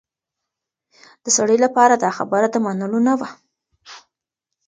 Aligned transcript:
د 1.23 1.25
سړي 1.37 1.57
لپاره 1.65 1.93
دا 2.03 2.09
خبره 2.17 2.47
د 2.51 2.55
منلو 2.65 2.99
نه 3.07 3.13
وه. 3.19 3.29